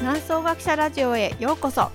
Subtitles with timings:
[0.00, 1.90] 南総学者ラジオへようこそ。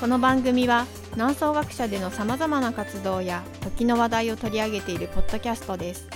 [0.00, 6.08] この番組は南総学者でのさまざまな活動や時の話題を取り上げているポッドキャストです。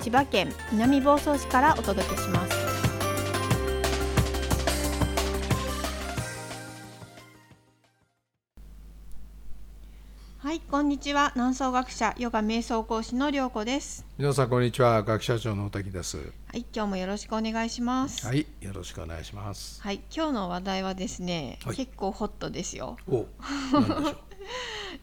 [0.00, 2.55] 千葉県南房総市からお届けします。
[10.46, 11.32] はいこんにちは。
[11.34, 14.06] 南総学者ヨガ瞑想講師の涼子です。
[14.16, 15.02] 皆さんこんにちは。
[15.02, 16.18] 学者長の大滝です。
[16.18, 16.22] は
[16.54, 18.24] い今日もよろしくお願いします。
[18.24, 19.82] はいよろしくお願いします。
[19.82, 21.76] はい、今日の話題はですね、はい。
[21.76, 22.96] 結構ホットですよ。
[23.08, 23.26] お
[23.72, 24.16] なんでしょう。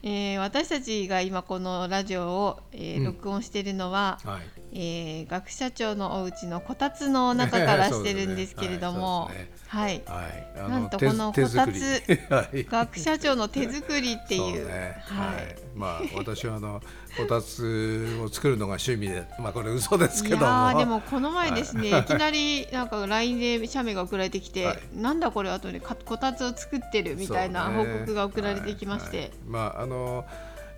[0.02, 3.04] えー私たちが今このラジオを、えーうん。
[3.04, 4.40] 録音しているのは、はい
[4.76, 9.54] えー学者長のお家のこたつの中からしてるんですけれども、 そうですね。
[9.68, 10.46] はい、はい。
[10.56, 11.66] あなんと手このこた
[12.36, 12.64] はい。
[12.64, 15.02] 学者長の手作りっていう、そうね。
[15.06, 15.44] ははい。
[15.44, 16.82] い、まあ私はあの
[17.16, 20.44] こたつを作るのが趣味でまあこれ嘘ですいけども。
[20.44, 22.04] やーでもこの前ですね、、はい。
[22.04, 24.78] きなりなんか LINE で写メが送られてきて、はい。
[24.94, 29.26] なんだこれあとねかこたつを作ってるみたいな報告が送られてきまして、はい。
[29.26, 29.32] はい。
[29.46, 30.24] まああの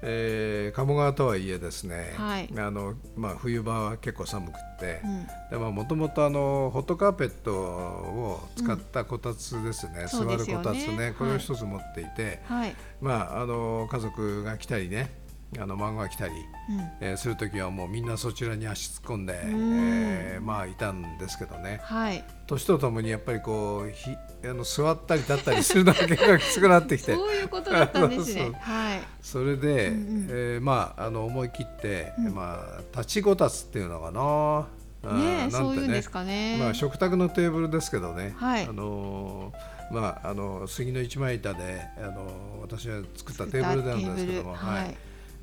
[0.02, 2.48] えー鴨川とはいえですね、はい。
[2.56, 5.26] あのまあ、冬場は結構寒くって、うん。
[5.50, 10.64] でもともとあのホットカーペットを使ったこたつですね、そうですよね。
[10.64, 11.14] 座るこたつね。
[11.18, 15.10] これはいを一つ持っていて、はい、まああの家族が来たりね
[15.58, 16.80] あの孫が来たり、うん。
[17.00, 19.36] えーする時はもうみんなそちらに足突っ込んで、ん。
[19.36, 21.80] えーまあいたんですけどね。
[21.82, 24.10] はい、年とともにやっぱりこうひ
[24.44, 27.14] あの座ったり立ったりするのが結構きつくなってきて。
[27.14, 28.58] そういうことだったんです そうね。
[28.60, 29.00] はい。
[29.22, 30.26] それで、うんうん。
[30.30, 32.34] えーまああの思い切って、うん。
[32.34, 34.58] まあ立ちこたつっていうのかな。
[34.60, 34.76] うん
[35.14, 36.56] ねえ、なんてそういうんですかね。
[36.58, 38.64] まあ、食卓のテーブルですけどね、はい。
[38.64, 44.96] あのーまあ、あの杉の一枚板で、あの私が作ったテーブルなんですけども、はい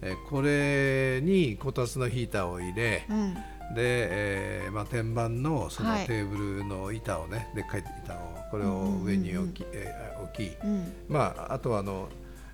[0.04, 3.40] えーこれにこたつのヒーターを入れ、うん、で、
[3.78, 6.06] えーまあ、天板のそのはい。
[6.08, 8.18] テーブルの板をね、でっかい板を
[8.52, 12.10] これを上に置き,、えー置きうん、まあ、あとはあの、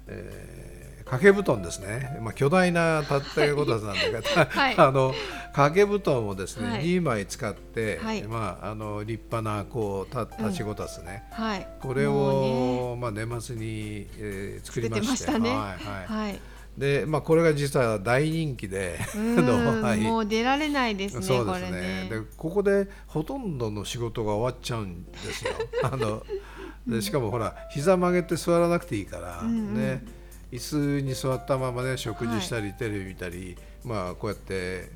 [0.08, 0.80] えー
[1.10, 4.76] 掛け布団ですね、まあ、巨大な立ってこたつなんだけど、はい。
[4.78, 5.12] あの
[5.54, 6.84] 掛け布団をですね、はい。
[6.86, 8.22] 2枚使って、はい。
[8.24, 11.68] まあ、あの立派なこうた立ちこたつね、はい。
[11.82, 15.50] これもを、まあ、年末に、えー作うね、りましてましたね。
[15.50, 16.06] はいはい。
[16.06, 16.40] はい。
[16.80, 21.26] でまあ、これが実は大人気ではいん、 もう出られないですね。
[21.26, 22.10] そうですねね。
[22.10, 25.52] でここでほとんどの仕事が終わっちゃうんですよ。
[25.84, 26.26] あの
[26.88, 30.06] でしかもほら膝曲げて座らなくていいから、うんうんね
[30.52, 34.90] 椅子に座ったままね食事したり、テレビ見たりまあこうやって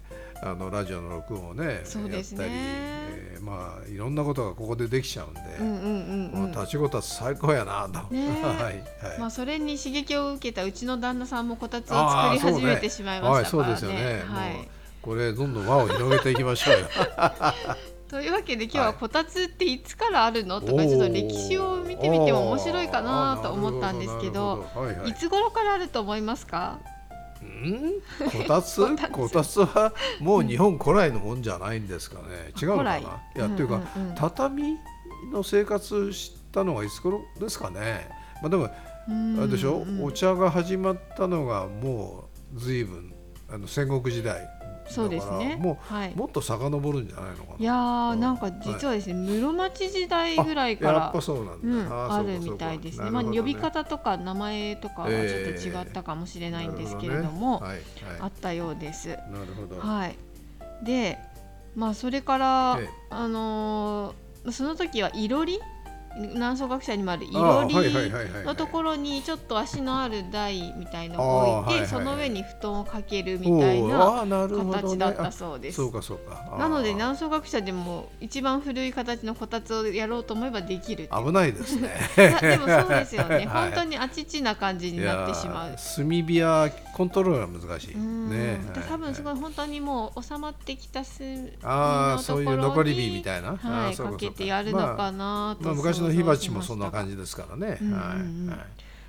[0.45, 6.41] あのラジオの録音をねそうですねやったり、えーまあいろんなことがここでできちゃうんで、うんうんうんうん。
[6.43, 9.19] もう立ちこたつ最高やなと、ねえはいはい。
[9.19, 13.71] まあそれに刺激を受けたうちの旦那さんもこたつを作り始めてしまいましたからね。
[13.73, 14.23] はい、そうですよね。
[14.25, 14.67] はい
[15.01, 16.87] これどんどん輪を広げていきましょうよ。
[18.07, 20.61] というわけで今日ははいこたつっていつからあるの？
[20.61, 26.79] とかおーちょっと歴史を見てみても面白いかなと思ったんですけどほどどはいはいいつ頃からあると思いますか？
[27.43, 28.01] ん？
[28.31, 28.81] こたつ？
[29.11, 29.63] こたつ。
[29.63, 32.97] はもう日本古来のもんじゃないんですかね、違うのかな？
[32.99, 33.03] い。
[33.35, 34.15] や、っていうか、うんうんうん。
[34.15, 34.77] 畳
[35.31, 38.09] の生活したのがいつ頃ですかね。
[38.41, 38.69] まあでもあ
[39.41, 43.13] れでしょ、うんお茶が始まったのがもう随分
[43.49, 44.47] あの戦国時代
[44.89, 45.57] そうですね。
[45.59, 46.15] もう、はい。
[46.15, 47.55] もっと遡るんじゃないのかな。
[47.57, 53.09] いやーなんか実はですね、室町時代ぐらいからあやっぱそうなんだ、うん、あるみたいですね。
[53.09, 57.79] まあ呼び方とか名前とかはちょっと違ったかもしれないんですけれども、はい
[58.19, 59.09] あったようです。
[59.09, 60.15] はい、なるほど、はい。
[60.83, 61.17] で、
[61.75, 62.89] まあそれから、ええ。
[63.09, 65.57] あのーその時はいろり
[66.15, 67.75] 南総学者にもあるいあろり
[68.45, 75.77] のところにちょっと足のある台みたいのを置いて、その上に布団をかけるみたいな形だったあそうです。
[75.77, 76.55] そうかそうか。
[76.57, 81.89] なので南総学者でも一番古い形のこたつをやろうと思えばできる危ないですね。
[82.15, 83.71] でもそうですよね、 はい。
[83.71, 85.75] 本当にあちちな感じになってしまう。
[85.75, 88.29] 炭火はコントロールが難しいうん。
[88.29, 93.59] ねで多分すごいい本当にもう収まってきた炭ああそういうのところに残り火みたいな？
[93.63, 97.87] あはい、かけてやるのかなとまあ、昔の火鉢もそんな感じ、じですからね、はいはい。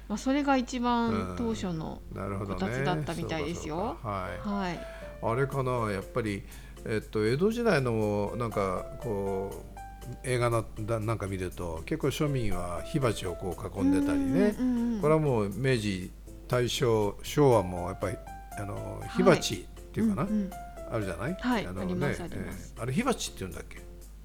[0.09, 2.61] まあ、それが一番うん当初の、なるほどね。
[2.61, 3.97] こたつだったみたいですよ。
[4.03, 4.49] はい。
[4.49, 4.81] はい。
[5.23, 6.43] あれかなやっぱり、
[6.85, 9.75] えっと、江戸時代のなんかこう
[10.23, 14.55] 映画なだなんか見ると結構庶民は火鉢をこう囲んでたりね、
[15.01, 16.11] これはもう明治
[16.47, 18.17] 大正昭和もやっぱり
[18.59, 19.59] あの火鉢っ
[19.95, 20.29] ていうかな、
[20.93, 21.65] あるじゃない、はい。
[21.65, 22.29] のありますね
[22.79, 23.79] あれ火鉢って言うんだっけ？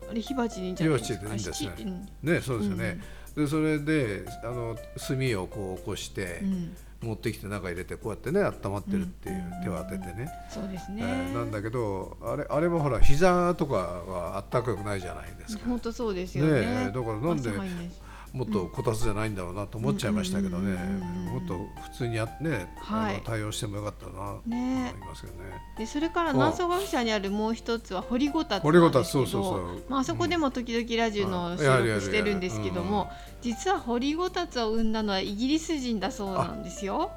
[0.10, 1.20] あれ火鉢でいいんじゃないですか？
[1.20, 2.34] 火鉢でいいんですね。
[2.34, 3.00] ねそうですよね、
[3.36, 4.78] でそれであの
[5.08, 6.76] 炭をこう起こして、うん。
[7.02, 15.64] 持ってきて中入れてこうやってね温まってるっていう、手を当ててね、そうですね、えーなんだけどあれあれもほら膝とかはあったかくないじゃないですか。
[15.66, 16.52] 本当そうですよね。
[16.60, 17.50] ねえだからなんで
[18.34, 21.54] もっとこたつじゃないんだろうなと思っちゃいましたけどね、うんうんうんうんもっと
[21.84, 25.40] 普通にやね、はい対応してもよかったなと思いねますけどね。
[25.78, 37.10] でそれから南総学者にあるもう一つは堀ごたつ堀ごたつそうそうそうまああそこでも時々ラジオの収録してるんですけども、うん実は堀ごたつを生んだのはイギリス人だそうなんですよ。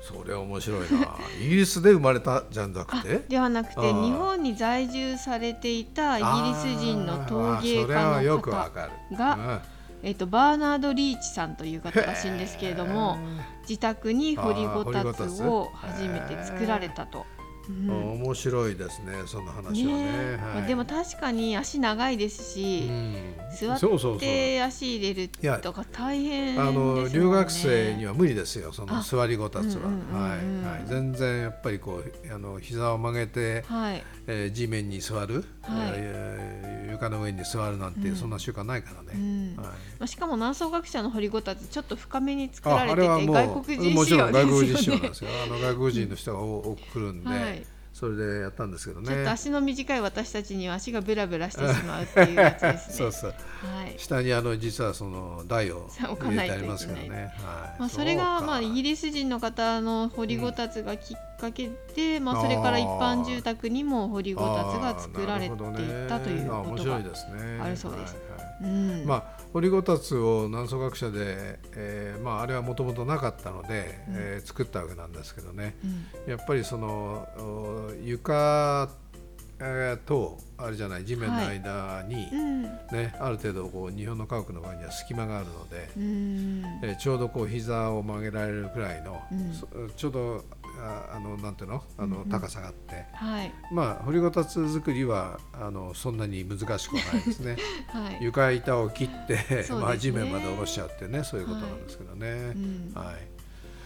[0.00, 0.86] それは面白いな。
[1.38, 3.24] イギリスで生まれたじゃなくあて。
[3.28, 9.16] ではなくて日本に在住されていたイギリス人の陶芸家の方、かる。
[9.16, 9.60] が
[10.06, 13.18] えっとバーナード・リーチさんという方らしいんですけれども
[13.62, 17.26] 自宅に掘りごたつを初めて作られたと。
[17.68, 18.12] うん。
[18.22, 20.04] 面白いですねその話はね。
[20.04, 20.66] ねまあはい。
[20.66, 23.14] でも確かに足長いですし、うん。
[23.58, 26.60] 座って足入れるとか大変ね。
[26.60, 29.02] あの留学生には無理ですよそのあ。
[29.02, 34.02] 座りごたつは、うんうんうんうんはいはい、全然やっぱりこうあの膝を曲げて、はい。
[34.26, 35.92] えー地面に座る、はい。
[35.94, 38.16] えー床の上に座るなんて、うん。
[38.16, 39.56] そんな習慣ないからうね、ん。
[39.56, 45.14] はい、まあ、しかも南総学者の掘りごたつちょっと深めに作あられててあれはも外国人うもち仕様ろん外国人ですよね仕様なんで。
[45.14, 45.30] すよ。
[45.44, 47.55] あの外国人の人が多多く来るんで、はい
[47.98, 49.06] それでやったんですけどね。
[49.06, 52.92] ちょっと足の短い私たちには足がブラブラしてしまうっていうやつですね。
[52.92, 53.30] そうそう。
[53.30, 53.94] はい。
[53.96, 57.80] 下にあの実はその台をそう入れてありますからね、はい。
[57.80, 67.04] まあ、それがまあイギリリス人の方の掘りごたつがきっかけで、まあ、それから一般住宅にも掘りごたつが作られていったということがある
[67.78, 68.16] そうです。
[68.16, 68.72] はいはい。
[69.00, 69.06] うん。
[69.06, 74.14] まあ、掘りごたつを南総学者で、えーまあ、あれはもともとなかったので、うん。
[74.16, 75.76] えー作ったわけなんですけどね。
[76.26, 76.30] うん。
[76.30, 78.90] やっぱりそのお床、
[79.58, 82.62] えーとあれじゃない地面の間に、うん。
[82.92, 86.62] ねある程度こう日本の家屋の場合には隙間があるので、うん。
[86.82, 89.22] えーちょうどこう膝を曲げられるくらいの、
[89.96, 90.44] ちょうど
[90.80, 91.82] ああのなんていうの？
[91.98, 92.28] あの、うんうん。
[92.28, 93.04] 高さがあって。
[93.12, 93.52] はい。
[93.72, 97.56] まあ掘りごたつ作りはあのそんなに難しくはないですね。
[97.88, 99.66] はい、床板を切って、ね。
[99.70, 102.26] まあ、地面まで下ろしちゃうってねそういうことなんですけどね。
[102.28, 102.92] うん。
[102.94, 103.16] はい。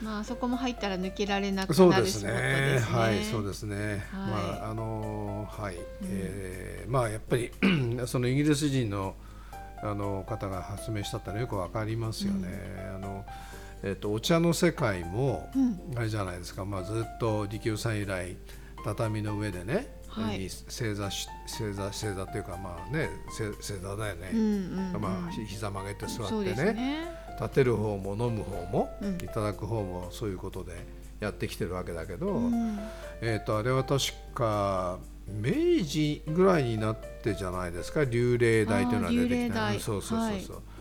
[0.03, 2.03] まああそこも入ったら抜けられなくなるね。
[2.03, 2.79] ですね。
[2.81, 3.77] はいそうですね。
[4.13, 4.31] はい。
[4.31, 7.53] まああのはい、えーまあやっぱり
[8.07, 9.15] そのイギリス人の
[9.83, 12.49] あの方が発明したってのはよくわかりますよね。
[12.95, 13.25] あの
[13.83, 15.99] えっ、とお茶の世界も、うん。
[15.99, 16.65] あれじゃないですか。
[16.65, 18.37] まあずっと利休さん以来
[18.85, 19.99] 畳の上でね。
[20.09, 20.39] はい。
[20.39, 24.31] に正座し正座正座っていうかまあね正正座だよね。
[24.33, 25.01] うんうんうん。
[25.01, 26.73] まあ、ひ膝曲げて座ってね。
[26.73, 27.21] ね。
[27.41, 29.15] 立てる方も飲む方も、うん。
[29.17, 30.73] いただく方もそういうことで
[31.21, 32.79] やってきてるわけだけど、うん。
[33.23, 38.05] えー、とあれは確か明治ぐらいになってじゃないですか。
[38.05, 39.71] 流霊台というのが出てきた。
[39.81, 40.80] そうそうそうそう、はい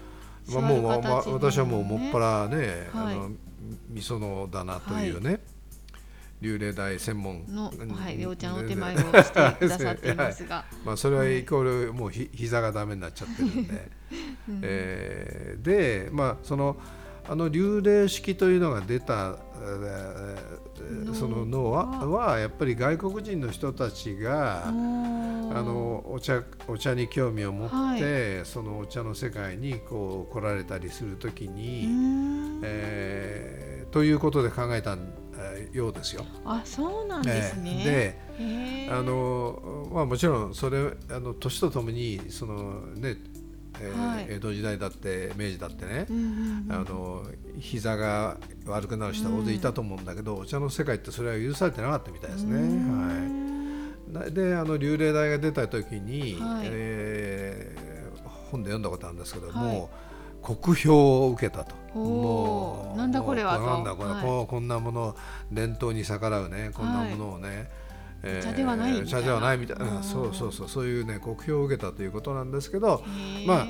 [0.50, 3.16] まあ、もう、まあ私はもうもっぱらね、はい。
[3.16, 3.32] あの
[3.90, 5.42] みその棚というね、
[6.42, 13.92] 流霊台専門の、うんはい、りょうちゃんお手前をでしてくださっていますが、 まあ、それはイコールもうひ膝がダメになっちゃってるんで、
[14.50, 14.60] うん。
[14.64, 16.78] えーでまあその
[17.28, 22.40] あの流霊式というのが出た、えーのそののはは。
[22.40, 24.74] やっぱり外国人の人たちが、
[25.54, 32.62] ああのお茶お茶に興味を持って、はそのお茶の世界にこう来られたりするときに、うん。
[32.64, 34.96] えーということで考えた
[35.36, 36.24] えーようですよ。
[36.46, 38.18] あそうなんですね。
[38.38, 43.18] えーであのまあ、もちろんそれあの年とともにその、ね
[43.82, 44.28] えーはい。
[44.30, 46.72] 江戸時代だって明治だってね、うんうんうん。
[46.72, 47.24] あの
[47.60, 52.56] 膝が悪くなる人は大勢いたと思うんだけど、お茶の世界ってそれは許されてなかったみたいですね。
[52.56, 53.08] うん。
[53.08, 53.18] はい、
[54.32, 56.68] であの流霊台が出た時に、はい。
[56.72, 57.90] えー
[58.52, 59.88] 本で読んだことあるんですけども、はい。
[60.42, 61.76] 酷評を受けたと。
[61.94, 62.98] おー。
[62.98, 63.94] なんだこれはもうなんだ。
[63.94, 64.48] これ、はい。
[64.48, 65.16] こんなもの
[65.52, 67.70] 伝統に逆らうねこんなものをね、
[68.24, 69.10] えー茶ではないみたいな。
[69.12, 73.04] 茶ではないみたいな、うんそうそうそうそういうね酷評を受けたということなんですけど、
[73.46, 73.68] まあ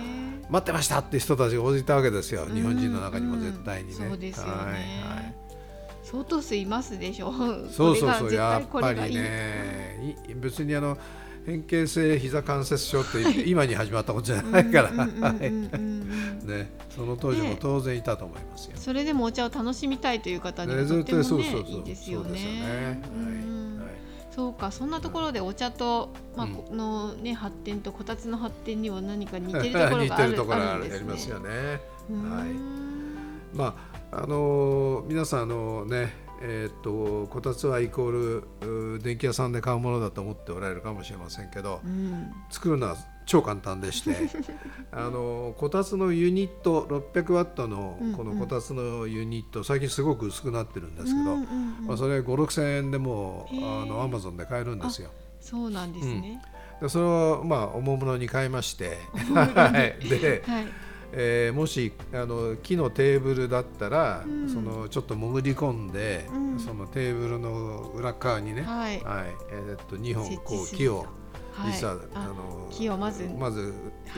[0.50, 2.46] 待ってましたって人たちが応じたわけですよ。
[2.46, 4.06] 日本人の中にも絶対にね。
[4.06, 4.72] うんそうですよね、はいは
[5.22, 5.29] い
[6.12, 7.32] 相当数いますでしょ
[7.70, 10.16] そうそうそうやっぱりね。
[10.28, 10.98] い別にあの
[11.46, 18.78] 変形性膝関節症って今に始まったことじゃないから、ね、その当時も当然いたと思いますよ。
[18.78, 23.02] それでもお茶を楽しみたいという方にとってもそうそうそうねいいですよね。
[24.32, 26.54] そうかそんなところでお茶と、まあうん。
[26.56, 31.50] このね発展とこたつの発展には何か似てるところ似がある てるところありますよね。
[32.10, 32.32] うん。
[32.32, 32.50] はい。
[33.54, 44.16] まああのー皆さんあのねえーっとこたつはイコール電気屋さんで買うものだと思っておられるかもしれませんけど、うん作るのは超簡単でして
[44.92, 55.12] あのこたつのユニット600ワットのうんこのこたつのユニット、最近すごく薄くなってるんですけど、うんうんうんまあ、それ5 6千円でもあのアマゾンで買えるんですよ。
[55.40, 56.42] そうなんですね。
[56.82, 58.98] でそれをまあおもむろに買いまして、
[59.36, 59.68] は
[60.02, 60.68] い、で、はい。
[61.12, 64.50] えーもしあの木のテーブルだったら、うん。
[64.50, 66.60] そのちょっと潜り込んで、うん。
[66.60, 68.96] そのテーブルの裏側にね、はい。
[68.96, 71.06] えーっと2本こう木を
[71.54, 71.74] はい。
[71.74, 73.74] 実は、ああの木をまずまず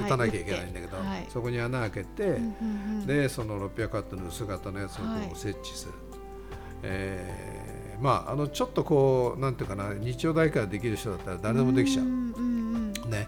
[0.05, 1.25] 打たなきゃいけないんだけど、はい。
[1.29, 2.41] そこに穴開けて、うんうんう
[3.03, 3.05] ん。
[3.07, 5.93] でその600ワットの薄型のやつを設置する、
[6.83, 13.11] えーまああのちょっとこうなんていうかな日曜大からできる人だったら誰でもできちゃう、んうんうん。
[13.11, 13.27] ね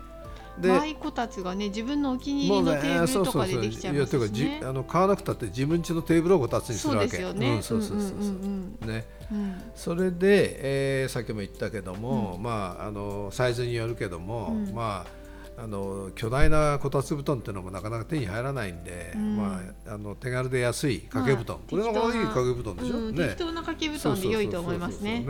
[0.70, 7.12] マイこたつがね自分のお気に入りのテーブルとかでできちゃいますしいやていうねかじあの買わなくたって自分家のテーブルをこたつにすそうるわけ。
[7.12, 7.56] ですよね。
[7.56, 9.38] うん、そうそうそうそう、うんうんねうん。
[9.38, 9.62] うん。
[9.76, 14.74] それで、えーさっきも言ったけども、まああのサイズによるけども、うん。
[14.74, 15.24] まあ
[15.56, 19.38] あの巨大なこたつ布団っていうのもなかなか手に入らないんで、うん。
[19.38, 23.24] まああの手軽で安い掛け布団、まあこれがい適当な掛け布団でしょ、うんね。
[23.28, 25.24] 適当な掛け布団で良いと思いますね。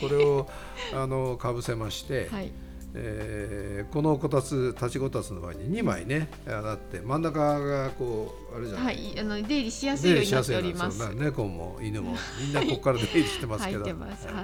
[0.00, 0.48] これを
[0.94, 2.52] あのかぶせまして、はい
[2.94, 11.14] えーこのこたつ立ちこたつの場合に2枚ねあって真ん中がこうあれじゃな、はいい、あの出入りしやすいようになっております。
[11.14, 14.26] 猫も犬もみんなここから出入りしてますけど、 入ってます。
[14.26, 14.42] は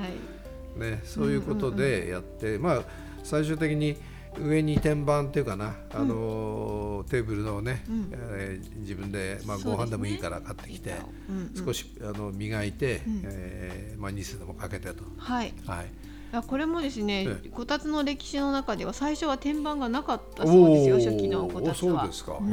[0.76, 0.80] い。
[0.80, 2.84] ね、そういうことでやって、まあ
[3.22, 3.96] 最終的に
[4.40, 8.10] 上に天板っていうかな、あのーテーブルをね、うん。
[8.12, 10.94] えー自分で、まあ、ご飯でもいいから買ってきて、
[11.28, 11.66] うんうん。
[11.66, 13.22] 少しあの磨いて、うん。
[13.24, 15.04] えーまあ、ニスでもかけてと。
[15.16, 15.52] はい。
[15.66, 15.90] はい、
[16.30, 20.96] いやこれもですねえ、こたつの歴史の中では最初は天板がなかったそうですよ。
[20.96, 22.12] 初期のこたつはおそうで。
[22.12, 22.36] すか。
[22.38, 22.52] うんへ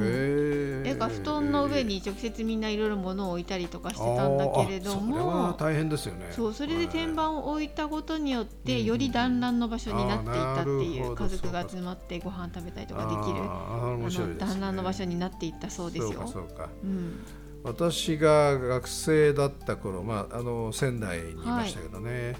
[0.85, 0.93] え。
[0.93, 6.27] だから布団の上に直接みんないろいろ物を置いたりとかしてたんだけれども、大変ですよね。
[6.31, 14.37] そうそれで天板を置いたことによってうんより団らんの場所になっていたっていう家族が集まってご飯食べたりとかできる。
[14.37, 16.27] 団らんの場所になっていったそうですよそうか。
[16.27, 16.69] そうか。
[16.83, 17.19] うん
[17.65, 22.35] 私が学生だった頃、まあ、あの仙台にいましたけどね、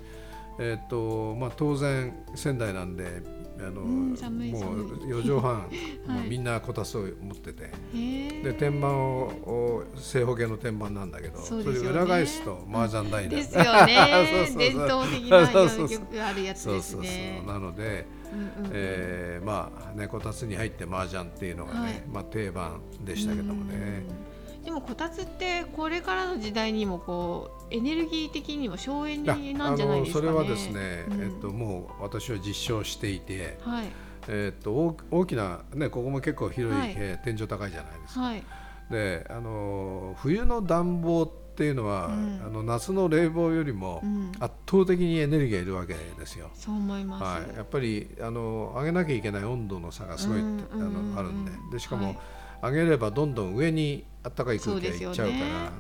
[0.58, 3.22] えっとまあ、当然仙台なんで
[3.60, 5.54] あの、うんも寒う4畳半、
[6.08, 6.30] はい。
[6.30, 13.98] みんなこたつを持ってて、へで天板をを正方形の天板なんだけどそれ裏返すと麻雀台になるですよね。
[14.30, 14.58] そうそうそう。
[14.58, 17.54] 伝統的なそうそうそうよくあるやつですそうそうねそう。
[17.54, 22.04] なので、うんうんえーまあねこたつに入って麻雀っていうのがね、はい。
[22.12, 24.04] まあ、定番でしたけどもね。
[24.10, 24.35] うん
[24.66, 30.26] でもこたつってこれからの時代にもこうエネルギー的にも省エネなんじゃないですかね。
[30.28, 31.22] それはですね、うん。
[31.22, 33.86] えっと、もう私は実証していて、はい。
[34.28, 36.96] えっと、大大きな、ね、ここも結構広い、はい。
[36.98, 38.22] えー天井高いじゃないですか。
[38.22, 38.44] はい。
[38.90, 42.42] であの冬の暖房っていうのは、うん。
[42.44, 44.32] あの夏の冷房よりもうん。
[44.40, 46.50] 圧倒的にエネルギーがいるわけですよ。
[46.56, 47.24] そう思います。
[47.24, 50.64] はい、やっぱりあの上げなきゃいけない温度の差がすごい、うん。
[50.74, 51.52] あのあるんで。
[51.72, 52.18] でしかも、はい。
[52.64, 54.06] 上げればどんどん上に
[54.36, 55.36] 暖かい空気がいっちゃうからね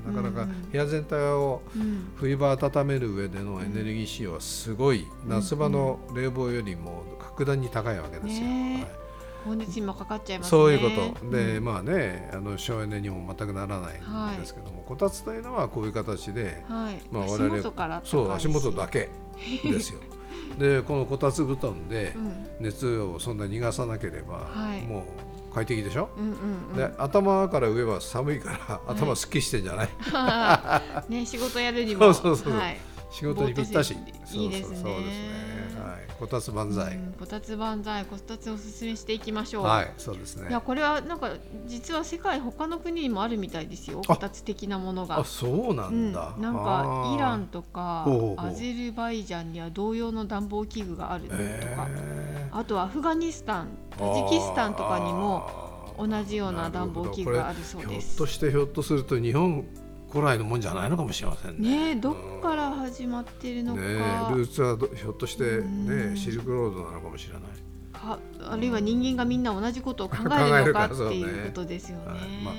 [0.05, 8.47] なかなかうん部屋全体をうん冬場温める上でのエネルギー使用はすごい夏場の冷房よりも格段に高いわけですよ。
[8.47, 9.05] はい
[9.45, 10.49] もかかっちゃいますね。
[10.49, 16.95] そういうことで、うんまあねあの省エネにも全くならないんですけども、こたつというのはこういう形で、はい。
[16.95, 19.09] 足まあ我々元からそう足元だけ。
[19.61, 19.99] けですよ。
[20.57, 25.03] でこのこたつ布団でうん熱をそんな逃がさなければ、はいもう
[25.55, 26.31] 快適でしょ、うんうん
[26.71, 26.75] うん。
[26.75, 32.13] で頭から上は寒いから頭すっきりしてんじゃない、は いね仕事やるにも。
[32.13, 32.77] そうそうそうはい。
[33.09, 33.95] 仕事にぴったし。
[34.33, 34.75] いいですね。
[34.75, 35.49] そうそうそうですね。
[35.49, 35.54] はい
[36.19, 38.05] こたつ万歳、うんこたつ万歳。
[38.05, 39.63] こたつおすすめしていきましょう。
[39.63, 40.49] はいそうですね。
[40.49, 41.31] いやこれはなんか
[41.65, 44.01] 実は世界他の国にもあるみたいですよ。
[44.05, 45.19] あこたつ的なものが。
[45.19, 45.23] あ。
[45.23, 47.15] そうなうんん、だ、なんかあー。
[47.15, 48.05] イランとか
[48.37, 51.37] アゼルバイジャンには同様の暖房器具があるとか、
[52.51, 58.27] あとアフガニスタンタジキスタンとかにも同じような暖房器具があるそうひょっですと。
[58.27, 59.65] してひょっとすると日本
[60.11, 61.69] 古来のもんじゃないのかもしれませんね。
[61.69, 66.11] ねえどっから始まってるのか,、ねえルーツはどひょっとしてうん。
[66.11, 67.41] ねシルクロードなのかもしれない。
[67.91, 72.05] かあるいは人間がみんな同じことを考えるのかっていうことですよね。
[72.07, 72.19] はい。
[72.43, 72.51] ま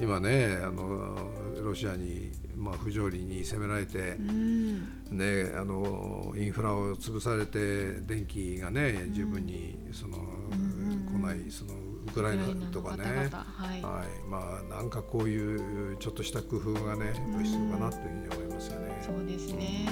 [0.00, 1.16] 今ねあの
[1.62, 4.88] ロシアにまあ不条理に攻められてうん。
[5.10, 11.74] ねあのインフラを潰されて電気がね十分にそのうん来ないその
[12.06, 13.04] ウクライナとかね。
[13.04, 13.82] はい。
[13.82, 19.02] はい、まあなんかこういうちょっとした工夫がねやっぱり必要かなというふうに思いますよね。
[19.02, 19.86] そうですね。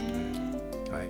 [0.91, 1.09] はい、はい。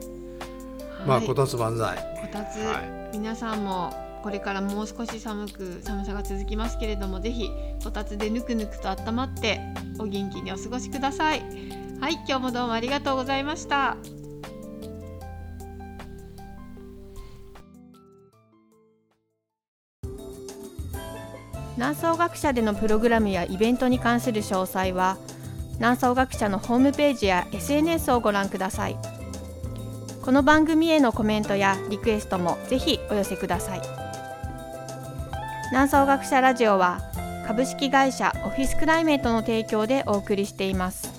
[1.06, 1.96] まあこたつ万歳。
[1.96, 3.92] こたつ、は皆さんも
[4.22, 7.50] これからもう少し寒く寒さが続きますけれどもぜひ
[7.82, 9.60] こたつでぬくぬくと温まって
[9.98, 11.40] お元気にお過ごしください。
[12.00, 13.96] はい今日もどうもありがとうございました
[21.76, 25.16] 南総学者でのプログラムやイベントに関する詳細は
[25.74, 28.96] 南総学者のホームページや SNS をご覧ください
[30.22, 33.82] この番組へのコメントやリクエストもぜひお寄せください
[35.70, 37.00] 南総学者ラジオは
[37.46, 41.11] 株式会社オフィスクライメートの提供でお送りしています。